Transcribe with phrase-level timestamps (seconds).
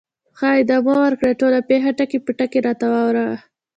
[0.37, 3.37] ښه، ادامه ورکړه، ټوله پېښه ټکي په ټکي راته واوره وه.